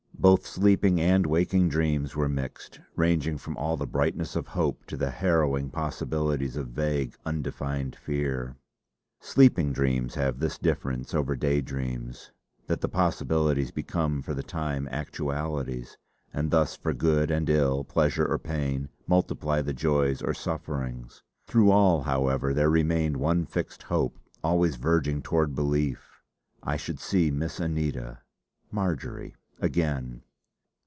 [0.21, 4.95] Both sleeping and waking dreams were mixed, ranging from all the brightness of hope to
[4.95, 8.55] the harrowing possibilities of vague, undefined fear.
[9.19, 12.29] Sleeping dreams have this difference over day dreams,
[12.67, 15.97] that the possibilities become for the time actualities,
[16.31, 21.23] and thus for good and ill, pleasure or pain, multiply the joys or sufferings.
[21.47, 26.21] Through all, however, there remained one fixed hope always verging toward belief,
[26.61, 28.19] I should see Miss Anita
[28.71, 29.33] Marjory
[29.63, 30.23] again.